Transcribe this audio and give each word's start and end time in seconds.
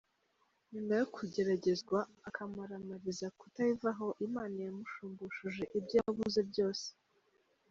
Nyuma 0.71 0.93
yo 0.99 1.07
kugeragezwa, 1.15 1.99
akamaramariza 2.27 3.27
kutayivaho, 3.39 4.05
Imana 4.27 4.57
yamushumbushije 4.67 5.63
ibyo 5.77 5.93
yabuze 5.99 6.39
byose. 6.49 6.87